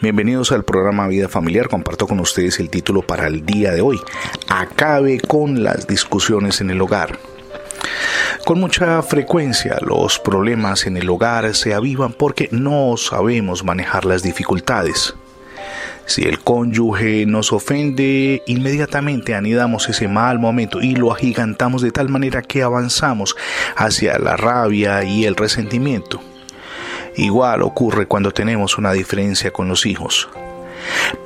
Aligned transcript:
Bienvenidos 0.00 0.52
al 0.52 0.64
programa 0.64 1.08
Vida 1.08 1.28
Familiar. 1.28 1.68
Comparto 1.68 2.06
con 2.06 2.20
ustedes 2.20 2.60
el 2.60 2.70
título 2.70 3.02
para 3.02 3.26
el 3.26 3.44
día 3.44 3.72
de 3.72 3.80
hoy. 3.80 3.98
Acabe 4.46 5.18
con 5.18 5.64
las 5.64 5.86
discusiones 5.86 6.60
en 6.60 6.70
el 6.70 6.80
hogar. 6.80 7.18
Con 8.44 8.60
mucha 8.60 9.02
frecuencia 9.02 9.78
los 9.80 10.18
problemas 10.18 10.86
en 10.86 10.98
el 10.98 11.08
hogar 11.10 11.54
se 11.54 11.74
avivan 11.74 12.12
porque 12.12 12.48
no 12.52 12.96
sabemos 12.96 13.64
manejar 13.64 14.04
las 14.04 14.22
dificultades. 14.22 15.14
Si 16.06 16.22
el 16.22 16.38
cónyuge 16.38 17.26
nos 17.26 17.52
ofende, 17.52 18.42
inmediatamente 18.46 19.34
anidamos 19.34 19.88
ese 19.88 20.06
mal 20.06 20.38
momento 20.38 20.80
y 20.80 20.94
lo 20.94 21.12
agigantamos 21.12 21.82
de 21.82 21.90
tal 21.90 22.08
manera 22.08 22.42
que 22.42 22.62
avanzamos 22.62 23.36
hacia 23.74 24.18
la 24.18 24.36
rabia 24.36 25.02
y 25.02 25.24
el 25.24 25.34
resentimiento. 25.34 26.20
Igual 27.18 27.62
ocurre 27.62 28.06
cuando 28.06 28.30
tenemos 28.30 28.78
una 28.78 28.92
diferencia 28.92 29.50
con 29.50 29.66
los 29.66 29.86
hijos. 29.86 30.28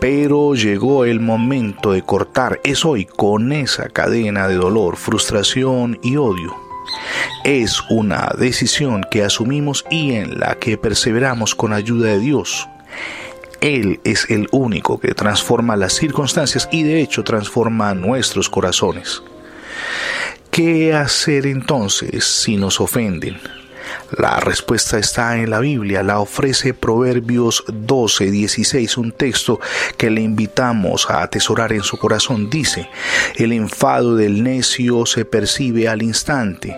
Pero 0.00 0.54
llegó 0.54 1.04
el 1.04 1.20
momento 1.20 1.92
de 1.92 2.00
cortar, 2.00 2.60
es 2.64 2.86
hoy, 2.86 3.04
con 3.04 3.52
esa 3.52 3.90
cadena 3.90 4.48
de 4.48 4.54
dolor, 4.54 4.96
frustración 4.96 5.98
y 6.02 6.16
odio. 6.16 6.56
Es 7.44 7.82
una 7.90 8.32
decisión 8.38 9.04
que 9.10 9.22
asumimos 9.22 9.84
y 9.90 10.12
en 10.12 10.40
la 10.40 10.54
que 10.54 10.78
perseveramos 10.78 11.54
con 11.54 11.74
ayuda 11.74 12.08
de 12.08 12.20
Dios. 12.20 12.66
Él 13.60 14.00
es 14.02 14.30
el 14.30 14.48
único 14.50 14.98
que 14.98 15.12
transforma 15.12 15.76
las 15.76 15.92
circunstancias 15.92 16.70
y 16.72 16.84
de 16.84 17.02
hecho 17.02 17.22
transforma 17.22 17.94
nuestros 17.94 18.48
corazones. 18.48 19.22
¿Qué 20.50 20.94
hacer 20.94 21.46
entonces 21.46 22.24
si 22.24 22.56
nos 22.56 22.80
ofenden? 22.80 23.38
La 24.18 24.40
respuesta 24.40 24.98
está 24.98 25.38
en 25.38 25.48
la 25.48 25.60
Biblia, 25.60 26.02
la 26.02 26.20
ofrece 26.20 26.74
Proverbios 26.74 27.64
12, 27.66 28.30
16, 28.30 28.98
un 28.98 29.12
texto 29.12 29.58
que 29.96 30.10
le 30.10 30.20
invitamos 30.20 31.08
a 31.08 31.22
atesorar 31.22 31.72
en 31.72 31.82
su 31.82 31.96
corazón. 31.96 32.50
Dice, 32.50 32.90
el 33.36 33.52
enfado 33.52 34.16
del 34.16 34.42
necio 34.42 35.06
se 35.06 35.24
percibe 35.24 35.88
al 35.88 36.02
instante, 36.02 36.76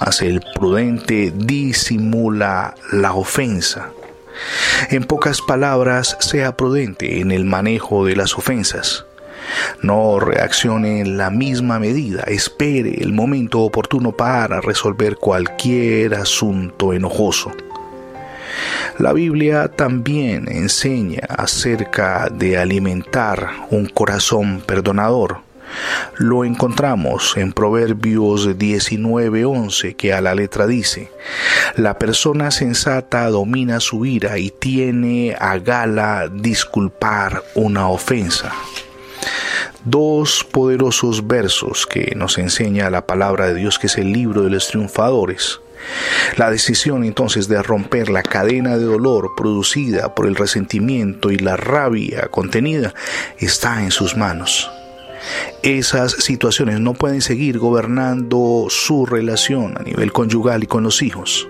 mas 0.00 0.20
el 0.20 0.42
prudente 0.54 1.32
disimula 1.34 2.74
la 2.92 3.14
ofensa. 3.14 3.90
En 4.90 5.04
pocas 5.04 5.40
palabras, 5.40 6.18
sea 6.20 6.56
prudente 6.56 7.20
en 7.20 7.32
el 7.32 7.46
manejo 7.46 8.04
de 8.04 8.16
las 8.16 8.36
ofensas. 8.36 9.06
No 9.82 10.18
reaccione 10.18 11.00
en 11.00 11.16
la 11.16 11.30
misma 11.30 11.78
medida, 11.78 12.22
espere 12.26 13.02
el 13.02 13.12
momento 13.12 13.60
oportuno 13.60 14.12
para 14.12 14.60
resolver 14.60 15.16
cualquier 15.16 16.14
asunto 16.14 16.92
enojoso. 16.92 17.52
La 18.98 19.12
Biblia 19.12 19.68
también 19.68 20.50
enseña 20.50 21.20
acerca 21.28 22.28
de 22.30 22.56
alimentar 22.56 23.50
un 23.70 23.86
corazón 23.86 24.62
perdonador. 24.64 25.40
Lo 26.16 26.44
encontramos 26.44 27.36
en 27.36 27.52
Proverbios 27.52 28.56
19:11 28.56 29.96
que 29.96 30.14
a 30.14 30.20
la 30.20 30.34
letra 30.34 30.66
dice, 30.66 31.10
La 31.76 31.98
persona 31.98 32.50
sensata 32.50 33.28
domina 33.28 33.80
su 33.80 34.06
ira 34.06 34.38
y 34.38 34.50
tiene 34.50 35.36
a 35.38 35.58
gala 35.58 36.30
disculpar 36.32 37.42
una 37.54 37.88
ofensa. 37.88 38.52
Dos 39.86 40.42
poderosos 40.42 41.28
versos 41.28 41.86
que 41.86 42.12
nos 42.16 42.38
enseña 42.38 42.90
la 42.90 43.06
palabra 43.06 43.46
de 43.46 43.54
Dios 43.54 43.78
que 43.78 43.86
es 43.86 43.96
el 43.98 44.12
libro 44.12 44.42
de 44.42 44.50
los 44.50 44.66
triunfadores. 44.66 45.60
La 46.36 46.50
decisión 46.50 47.04
entonces 47.04 47.46
de 47.46 47.62
romper 47.62 48.08
la 48.08 48.24
cadena 48.24 48.78
de 48.78 48.84
dolor 48.84 49.36
producida 49.36 50.12
por 50.12 50.26
el 50.26 50.34
resentimiento 50.34 51.30
y 51.30 51.38
la 51.38 51.56
rabia 51.56 52.26
contenida 52.32 52.94
está 53.38 53.84
en 53.84 53.92
sus 53.92 54.16
manos. 54.16 54.68
Esas 55.62 56.10
situaciones 56.14 56.80
no 56.80 56.94
pueden 56.94 57.22
seguir 57.22 57.60
gobernando 57.60 58.66
su 58.68 59.06
relación 59.06 59.78
a 59.78 59.84
nivel 59.84 60.12
conyugal 60.12 60.64
y 60.64 60.66
con 60.66 60.82
los 60.82 61.00
hijos. 61.00 61.46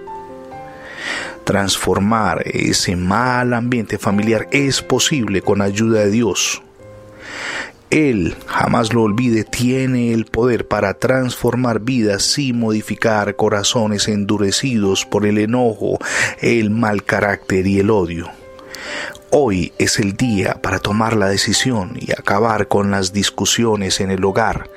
Transformar 1.45 2.43
ese 2.45 2.97
mal 2.97 3.55
ambiente 3.55 3.97
familiar 3.97 4.47
es 4.51 4.83
posible 4.83 5.41
con 5.41 5.63
ayuda 5.63 6.01
de 6.01 6.11
Dios. 6.11 6.61
Él, 7.91 8.35
jamás 8.47 8.93
lo 8.93 9.03
olvide, 9.03 9.45
tiene 9.45 10.13
el 10.13 10.25
poder 10.25 10.67
para 10.67 10.95
transformar 10.95 11.81
vidas 11.81 12.37
y 12.39 12.53
modificar 12.53 13.37
corazones 13.37 14.09
endurecidos 14.09 15.05
por 15.05 15.25
el 15.25 15.39
enojo, 15.39 15.99
el 16.41 16.71
mal 16.71 17.05
carácter 17.05 17.67
y 17.67 17.79
el 17.79 17.91
odio. 17.91 18.29
Hoy 19.31 19.73
es 19.79 20.01
el 20.01 20.17
día 20.17 20.55
para 20.63 20.81
tomar 20.81 21.17
la 21.17 21.29
decisión 21.29 21.97
y 22.01 22.11
acabar 22.13 22.67
con 22.67 22.91
las 22.91 23.13
discusiones 23.13 24.01
en 24.01 24.11
el 24.11 24.25
hogar. 24.25 24.69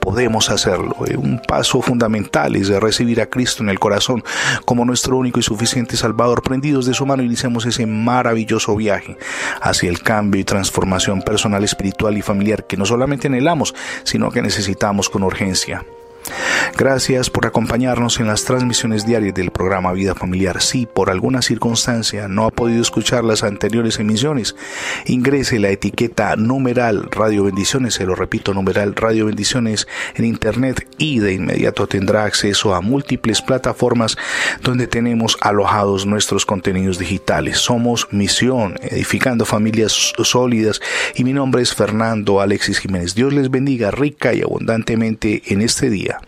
Podemos 0.00 0.50
hacerlo. 0.50 0.96
Eh, 1.06 1.16
un 1.16 1.40
paso 1.40 1.82
fundamental 1.82 2.56
es 2.56 2.68
recibir 2.68 3.20
a 3.20 3.26
Cristo 3.26 3.62
en 3.62 3.68
el 3.68 3.78
corazón 3.78 4.22
como 4.64 4.84
nuestro 4.84 5.16
único 5.16 5.40
y 5.40 5.42
suficiente 5.42 5.96
Salvador. 5.96 6.42
Prendidos 6.42 6.86
de 6.86 6.94
su 6.94 7.04
mano 7.06 7.22
iniciamos 7.22 7.66
ese 7.66 7.86
maravilloso 7.86 8.76
viaje 8.76 9.16
hacia 9.60 9.90
el 9.90 10.02
cambio 10.02 10.40
y 10.40 10.44
transformación 10.44 11.22
personal, 11.22 11.64
espiritual 11.64 12.16
y 12.16 12.22
familiar 12.22 12.66
que 12.66 12.76
no 12.76 12.86
solamente 12.86 13.28
anhelamos, 13.28 13.74
sino 14.04 14.30
que 14.30 14.42
necesitamos 14.42 15.08
con 15.08 15.22
urgencia. 15.22 15.84
Gracias 16.76 17.30
por 17.30 17.46
acompañarnos 17.46 18.20
en 18.20 18.26
las 18.26 18.44
transmisiones 18.44 19.06
diarias 19.06 19.34
del 19.34 19.50
programa 19.50 19.92
Vida 19.92 20.14
Familiar. 20.14 20.60
Si 20.60 20.86
por 20.86 21.10
alguna 21.10 21.42
circunstancia 21.42 22.28
no 22.28 22.44
ha 22.44 22.50
podido 22.50 22.80
escuchar 22.80 23.24
las 23.24 23.42
anteriores 23.42 23.98
emisiones, 23.98 24.54
ingrese 25.06 25.58
la 25.58 25.70
etiqueta 25.70 26.36
numeral 26.36 27.08
Radio 27.10 27.44
Bendiciones, 27.44 27.94
se 27.94 28.06
lo 28.06 28.14
repito, 28.14 28.54
numeral 28.54 28.94
Radio 28.94 29.26
Bendiciones 29.26 29.88
en 30.14 30.24
Internet 30.24 30.88
y 30.98 31.18
de 31.18 31.32
inmediato 31.32 31.86
tendrá 31.86 32.24
acceso 32.24 32.74
a 32.74 32.80
múltiples 32.80 33.42
plataformas 33.42 34.16
donde 34.62 34.86
tenemos 34.86 35.36
alojados 35.40 36.06
nuestros 36.06 36.46
contenidos 36.46 36.98
digitales. 36.98 37.58
Somos 37.58 38.08
Misión, 38.12 38.76
edificando 38.82 39.44
familias 39.44 40.14
sólidas 40.22 40.80
y 41.14 41.24
mi 41.24 41.32
nombre 41.32 41.62
es 41.62 41.74
Fernando 41.74 42.40
Alexis 42.40 42.78
Jiménez. 42.78 43.14
Dios 43.14 43.32
les 43.32 43.50
bendiga 43.50 43.90
rica 43.90 44.32
y 44.34 44.42
abundantemente 44.42 45.42
en 45.46 45.62
este 45.62 45.90
día. 45.90 46.20